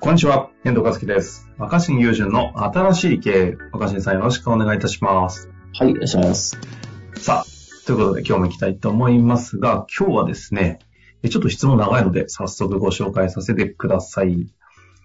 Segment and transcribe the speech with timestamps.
[0.00, 1.50] こんにちは、遠藤和樹です。
[1.58, 3.56] 若新友人の新しい経営。
[3.72, 5.50] 若新さんよろしくお願いいたします。
[5.74, 6.56] はい、お願いします。
[7.16, 10.78] さあ、ということで今日も行きたいと思いますが、今日はですね、
[11.24, 14.46] えちょっと質問長いので早速ご紹介させてください。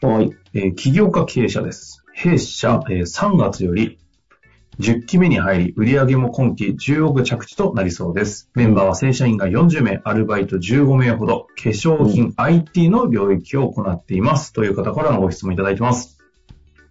[0.01, 0.29] はい。
[0.53, 2.03] えー起業家経営者です。
[2.13, 3.97] 弊社、えー3月より
[4.79, 8.49] 10期目に入り、売上も今期10億着地となりそうです。
[8.55, 14.53] メンバーは正社員が40名、アルバイト15名ほど、化粧品、IT の領域を行っています。
[14.53, 16.17] という方からのご質問いただいてます。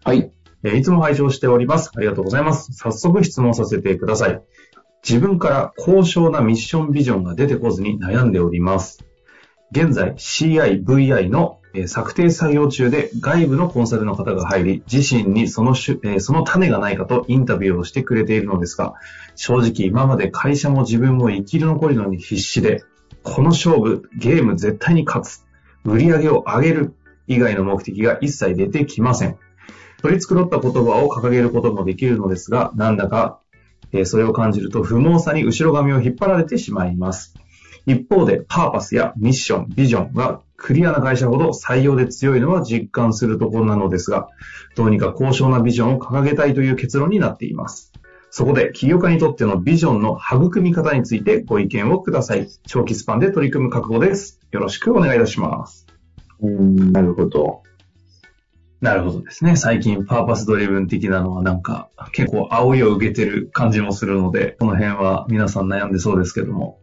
[0.04, 0.30] はい。
[0.64, 1.90] えーいつも拝聴しております。
[1.96, 2.72] ありがとうございます。
[2.72, 4.40] 早速質問させてください。
[5.02, 9.04] 自分から高尚なミッションビジョンが出てこずに悩んでおります。
[9.72, 18.94] 現在 CI、VI のえー策定作業中で外部のコンサルの方が入り、自身にその種、えその種がないかとインタビューをしてくれているのですが、
[19.36, 22.84] 正直今まで会社も自分も生き残りのに必死で、
[23.22, 25.44] この勝負、ゲーム絶対に勝つ、
[25.84, 26.94] 売り上げを上げる
[27.26, 29.38] 以外の目的が一切出てきません。
[30.02, 33.38] 取り繕った言葉を掲げることもできるのですが、なんだか、
[33.92, 37.34] えそれを感じると不毛さに後ろ髪を引っ張られてしまいます。
[37.86, 44.28] 一方で、パーパスやミッション、ビジョンがクリアな会社ほど採用で強いのは実感するところなのですが、
[44.76, 47.92] どうにか高尚なビジョンを掲げたいという結論になっています。
[48.30, 52.48] そこで、起業家にとってのビジョンの育み方についてご意見をください。
[52.66, 54.40] 長期スパンで取り組む覚悟です。
[54.52, 55.86] よろしくお願いいたします。
[56.40, 57.62] うーん、なるほど。
[58.80, 59.54] なるほどですね。
[59.56, 66.81] 最近パーパスドリブン的なのはなんか結構青いを受けてる感じもするので、この辺は皆さん悩んでそうですけども。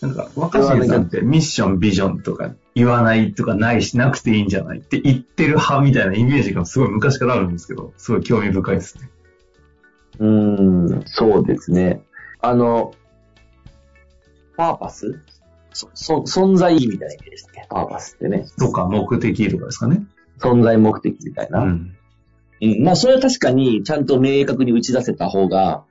[0.00, 9.10] なんか若新さんってミッション、ビジョンとか言わないとかないしなくていいんじゃないって言ってる派みたいなイメージがすごい昔からあるんですけど、すごい興味深いですね。
[10.18, 12.02] うーん、そうですね。
[12.40, 12.94] あの、
[14.56, 15.20] パーパス？
[15.74, 17.66] そ、そ、存在意義みたいな意味ですね。
[17.68, 18.46] パーパスってね。
[18.58, 20.04] とか目的とかですかね。
[20.38, 21.60] 存在目的みたいな？
[21.60, 21.96] うん。
[22.60, 25.84] うん、まあ、それは確かに、ちゃんと明確に打ち出せた方が、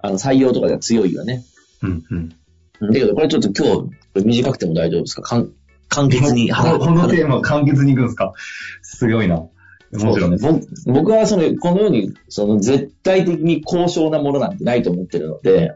[0.00, 1.44] あの、採用とかでは強いよね。
[1.82, 2.18] うん、うん。
[2.80, 5.22] うんだけど、これちょっと今日、短くても大丈夫ですか？
[5.22, 5.52] かん
[5.88, 6.52] 簡潔に。
[6.52, 8.34] ここのテーマ簡潔にいくんですか？
[8.82, 9.36] すごいな。
[9.36, 9.50] も
[9.90, 15.72] ちろんね僕僕はその、このように、その絶対的に高尚なものなんてないと思ってるので、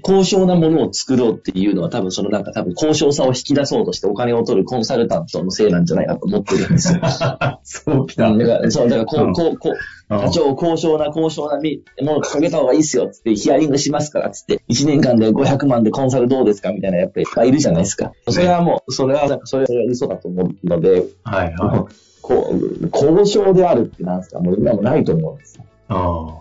[0.00, 7.00] 高尚なものを作ろうっていうのは多分そのなんか多分高尚さを引き出そうとしてお金を取るコンサルタントのせいなんじゃないかと思ってるんですよ。
[7.62, 8.28] そうきた。
[8.28, 9.74] うんだから、そう、だからこう、うんこう、こう、
[10.08, 18.12] 課長、高尚な、高尚なみものを掲げた方がいいっすよ、つって、ヒアリングしますから、つって、1年間で500万でコンサルどうですかみたいなやっぱりいっぱいいるじゃないですか？
[18.28, 21.94] それはもう、それは、なんか、それは嘘だと思うので、はい、はい。
[22.22, 24.40] こう、高尚であるってなんですか？
[24.40, 25.64] もう今もないと思うんですよ。
[25.88, 26.38] あ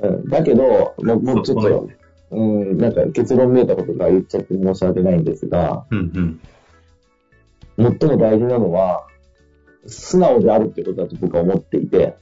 [0.00, 1.88] うん、だけど、もうもうちょっと、
[2.32, 5.86] うん、なんか結論めいたことが言っちゃって申し訳ないんですが、あ。
[5.90, 6.40] うん、
[7.76, 9.06] 最も大事なのは、
[9.86, 12.16] 素直であるってことだと僕は思っていて、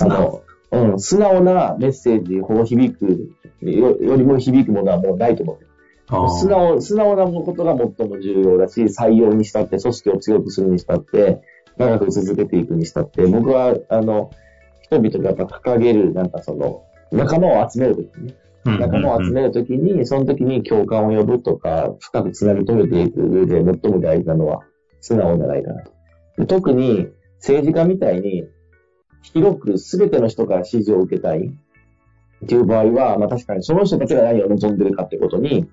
[0.00, 5.66] あの、うん、素直なメッセージを響くよよりも響くものはもうないと思う。
[6.30, 11.40] 素直、素直なことが最も重要だし、採用にしたって、組織を強くするにしたって、
[11.78, 14.30] 長く続けていくにしたって、僕は、あの、
[14.82, 24.60] 人々がやっぱ掲げる、なんかその、仲間を集めるとき仲間を集めるときに、その時に共感を呼ぶとか、深くつなぎ止めていく上で最も大事なのは、
[25.00, 25.92] 素直じゃないかなと。
[26.38, 27.08] で特に、
[27.38, 28.44] 政治家みたいに、
[29.22, 31.46] 広く全ての人から支持を受けたい
[32.44, 35.68] っていう場合は、まあ確かにその人たちが何を望んでるかってことに、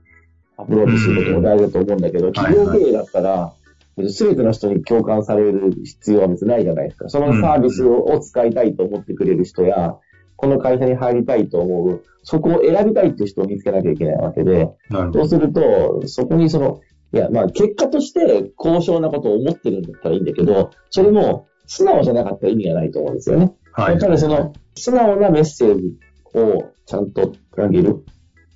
[0.57, 3.53] アプローチすることも大事だと思うんだけど、企業経営だったら、
[3.97, 7.09] 全ての人に共感される必要は別にないじゃないですか。
[7.09, 9.97] そのサービスを使いたいと思ってくれる人や、
[10.39, 14.69] この会社に入りたいと思う、そこを選びたいっていう人を見つけなきゃいけないわけで。
[15.13, 16.80] そうすると、そこにその、
[17.12, 23.53] いや、まあ結果として高尚なことを思ってるんだったらいいんだけど、それも素直じゃなかったら意味がないと思うんですよね。
[23.74, 23.95] はい。
[23.95, 25.97] だからその、素直なメッセージ
[26.36, 28.06] をちゃんと掲げる。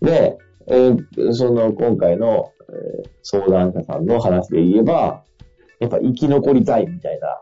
[0.02, 0.38] で、
[0.68, 5.24] えーその今回の、えー相談者さんの話で言えば、
[5.80, 7.42] やっぱ生き残りたいみたいな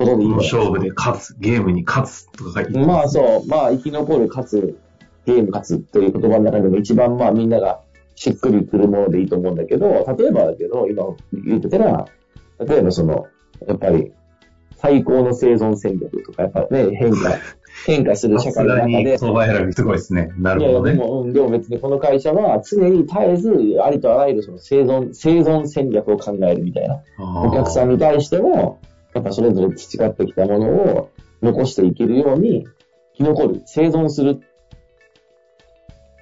[0.00, 4.78] ことでいい勝負で勝つ、ゲームに勝つとか書いてまあそう、まあ生き残る勝つ、
[5.26, 7.80] ゲーム勝つという言葉の中でも一番まあみんなが
[8.14, 9.86] しっくりくるものでいいと思うんだけど、
[10.18, 12.06] 例えばだけど、今言ってたら、
[12.58, 13.26] 例えばその、
[13.66, 14.12] やっぱり
[14.76, 17.34] 最高の生存戦略とか、やっぱね、変化、
[17.86, 19.18] 変化する社会の中で。
[19.18, 20.30] 相場選びすごいですね。
[20.38, 20.92] なるほどね。
[20.92, 27.02] でも、うん、でも別にこの会社は常に絶えず、ありとあらゆるその生存、生存戦略を考えるみたいな。
[27.18, 28.78] お客さんに対しても、
[29.14, 31.10] やっぱそれぞれ培ってきたものを
[31.42, 32.66] 残していけるように、
[33.14, 34.40] 生き残る、生存する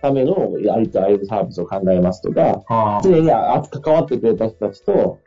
[0.01, 5.19] ためのありとあらゆるサービスを考えますとか、常に関わってくれた人たちと、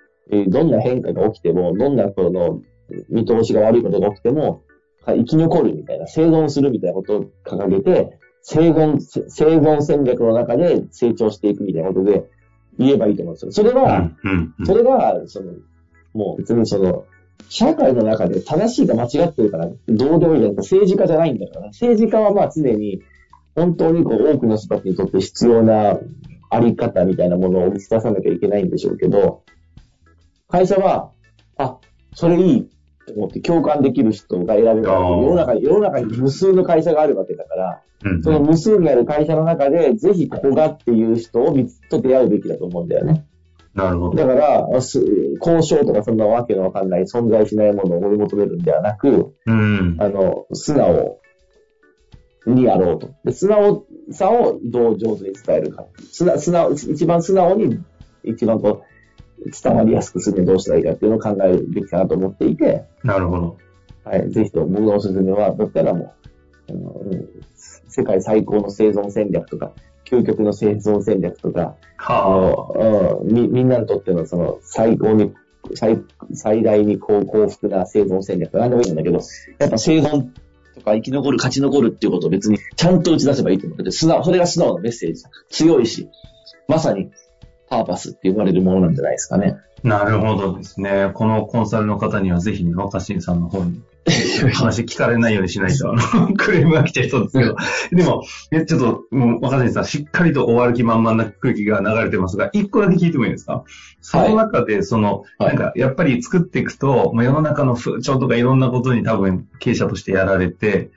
[0.47, 2.61] どんな変化が起きても、どんなこの
[3.09, 4.63] 見通しが悪いことが起きても、
[5.05, 12.23] 生き残るみたいな、生存するみたいなことを掲げて、生存、生存戦略の中で成長していくみたいなことで
[12.79, 13.51] 言えばいいと思うんですよ。
[13.51, 14.11] それは、
[14.65, 15.53] それは、その、
[16.13, 17.05] もう別にその、
[17.49, 23.01] 社会の中で正しいか間違ってるから、どうでもいいじゃない政治家じゃないんだから、政治家はまあ常に、
[23.55, 25.99] 本当にこう多くの人たちにとって必要な
[26.49, 29.43] あり方みたいなものを打ち出さなきゃいけないんでしょうけど、
[30.49, 31.11] 会社は、
[31.57, 31.77] あ、
[32.13, 32.69] それいい
[33.07, 41.55] と思って共感できる人が選べる世の中に、世の中に無数の会社があるわけだから、うん、その無数にある会社の中で、ぜひここがっていう人を
[41.89, 43.25] と出会うべきだと思うんだよね。
[43.73, 44.17] なるほど。
[44.17, 51.21] だから、交渉とかそんなわけのわかんない存在しないものを追い求めるんではなく、うん、あの、素直
[52.45, 53.13] にやろうと。
[53.23, 55.85] で素直さをどう上手に伝えるか。
[56.11, 57.79] 素直、一番素直に、
[58.23, 62.83] 一番こう、伝わりやすくするにはどうしたらいいかっていうのを考えるべきかなと思っていて。
[63.03, 63.57] なるほど。
[64.03, 64.29] はい。
[64.31, 66.13] ぜひと、僕のおすすめは、だったらも
[66.69, 66.93] う、あの
[67.87, 69.73] 世界最高の生存戦略とか、
[70.05, 75.33] 究極の生存戦略とか、はあ、みみんなにとってのその最高に、
[75.75, 76.01] 最
[76.33, 79.19] 最大に幸福な生存戦略、なんでもいいんだけど、
[79.59, 80.29] やっぱ生存
[80.75, 85.23] とか生き残る、勝ち残るっていうことを別にちゃんと打ち出せばいいと思ってて、素直、それが素直なメッセージ。
[85.49, 86.09] 強いし、
[86.67, 87.11] まさに
[87.71, 89.55] パーパスって言われるものなんじゃないですかね。
[89.81, 91.09] なるほどですね。
[91.13, 93.81] このコンサルの方にはぜひね、若新さんの方に
[94.53, 97.55] 話聞かれないようにしないと、あの、クレームが来てるそうですけど。
[97.95, 98.23] でも、
[98.67, 103.63] ちょっと、もう、若新さん、しっかりと終わる気満々な空気が流れてますが、一個だけ聞いてもいいですか？
[104.01, 110.89] その中で、その、はい、なんか、やっぱり作っていくと、まあ、世の中の風潮とかいろんなことに多分、経営者としてやられて、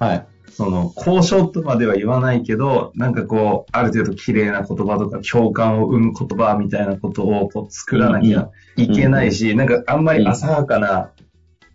[0.00, 0.26] はい。
[0.56, 11.10] その、交渉とまでは言わないけど、なんかこう、ある程度綺麗な言葉とか共感を生む言葉みたいなことをこう作らなきゃいけないし、なんかあんまり浅はかな、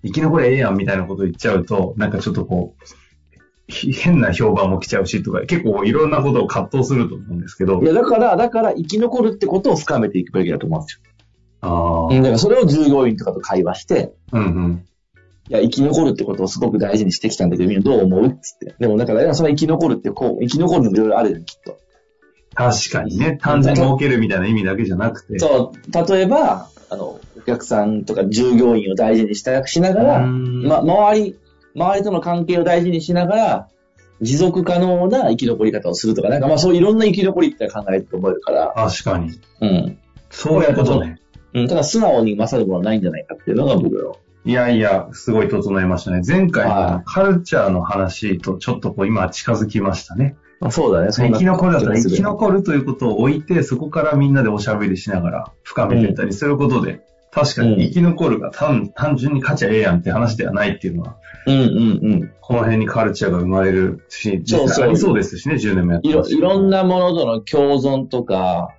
[0.04, 7.84] 生き残れええやんみたいなこと言っちゃうと、なんかちょっとこう、変な評判も来ちゃうしとか、結構いろんなことを葛藤すると思うんですけど。
[7.84, 11.12] いや、だから、だから生き残るってことを深めていくべきだと思うんですよ。
[11.62, 12.16] ああ。
[12.16, 14.86] だからそれを従業員とかと会話して、うんうん。
[15.52, 18.74] いや、生き残るってことをすごく大事にしてきたんだけど、みんなどう思うっつって。
[18.80, 21.78] でもだから、その生き残るってこう、生き残るのいろいろあるよ、きっと。
[22.56, 23.38] 確かにね。
[23.42, 25.40] 単純に儲けるみたいな意味だけじゃなくて。
[25.40, 26.10] そう。
[26.10, 31.36] 例えば、あの、お客さんとか従業員を大事にしたしながら、ま、周り、
[31.76, 33.68] 周りとの関係を大事にしながら、
[34.22, 38.72] 持続可能な生き残り方をするとか、なんかまあそういろんな生き残りって考えて思えるから。
[38.74, 39.38] 確かに。
[39.60, 39.98] うん。
[40.30, 41.20] そういうことね。
[41.54, 41.68] うん。
[41.68, 46.22] ただ素直に勝るものはないんじゃないかっていうのが僕のいやいや、すごい整いましたね。
[46.26, 50.36] 前回のカルチャーの話とちょっとこう今近づきましたね。
[50.62, 51.12] あそうだね。
[51.12, 57.02] 生き残るだったら生き残るということを置いて、そこからみんなでおしゃべりしながら深めていったりすることで、うん、
[57.32, 62.34] 確かに生き残るが単単純に勝ちゃええやんって話ではないっていうのは、うんうんうん。
[62.42, 64.86] この辺にカルチャーが生まれるし、そうそう。
[64.86, 68.76] ありそうですしね、10年もやっていろんなものとの共存とか、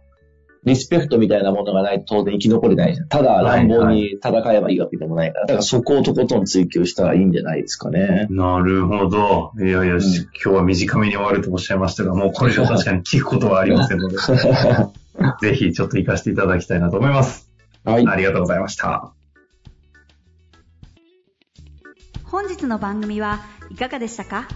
[0.65, 3.09] リスペクトみたいなものがないと当然生き残れないじゃん。
[3.09, 5.47] ただ乱暴に戦えばいいわけでもないから。
[5.47, 8.29] だからそこをとことん追求したらいいんじゃないですかね。
[8.31, 9.53] なるほど。
[9.59, 10.03] いやいや、うん、今
[10.35, 14.17] 日は短めに終わるとおっしゃいましたが、もうこれ以上確かに聞くことはありませんので、
[15.43, 17.51] ぜひちょっと活かしていただきたいなと思います。
[17.85, 18.07] はい。
[18.07, 19.13] ありがとうございました。
[22.25, 23.41] 本日の番組は
[23.71, 24.47] いかがでしたか？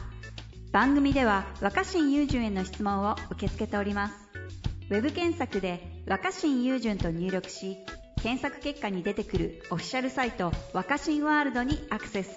[0.70, 4.25] 番組では若新雄純への質問を受け付けております。
[4.88, 7.78] ウェブ検索で若新雄純と入力し、
[8.22, 12.30] 検索結果に出てくるオフィシャルサイト若新ワールドにアクセス。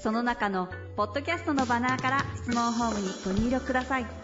[0.00, 4.21] その中のポッドキャストのバナーから質問ホームにご入力ください。